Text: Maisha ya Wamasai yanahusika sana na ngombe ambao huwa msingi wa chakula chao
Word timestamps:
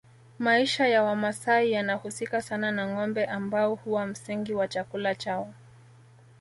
Maisha 0.39 0.87
ya 0.87 1.03
Wamasai 1.03 1.71
yanahusika 1.71 2.41
sana 2.41 2.71
na 2.71 2.87
ngombe 2.87 3.25
ambao 3.25 3.75
huwa 3.75 4.05
msingi 4.05 4.53
wa 4.53 4.67
chakula 4.67 5.15
chao 5.15 5.53